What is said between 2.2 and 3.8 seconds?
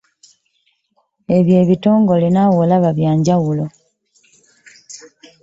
naawe olaba bya njawulo.